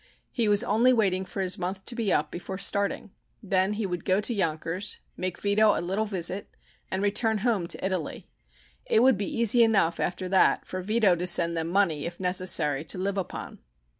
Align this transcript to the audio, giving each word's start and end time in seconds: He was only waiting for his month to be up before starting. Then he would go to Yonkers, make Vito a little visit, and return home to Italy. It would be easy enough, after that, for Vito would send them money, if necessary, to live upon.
He 0.31 0.49
was 0.49 0.63
only 0.63 0.91
waiting 0.91 1.25
for 1.25 1.41
his 1.41 1.59
month 1.59 1.85
to 1.85 1.93
be 1.93 2.11
up 2.11 2.31
before 2.31 2.57
starting. 2.57 3.11
Then 3.43 3.73
he 3.73 3.85
would 3.85 4.03
go 4.03 4.19
to 4.19 4.33
Yonkers, 4.33 4.99
make 5.15 5.39
Vito 5.39 5.77
a 5.77 5.79
little 5.79 6.05
visit, 6.05 6.57
and 6.89 7.03
return 7.03 7.37
home 7.45 7.67
to 7.67 7.85
Italy. 7.85 8.27
It 8.87 9.03
would 9.03 9.15
be 9.15 9.31
easy 9.37 9.61
enough, 9.61 9.99
after 9.99 10.27
that, 10.29 10.65
for 10.65 10.81
Vito 10.81 11.15
would 11.15 11.29
send 11.29 11.55
them 11.55 11.67
money, 11.67 12.07
if 12.07 12.19
necessary, 12.19 12.83
to 12.85 12.97
live 12.97 13.15
upon. 13.19 13.59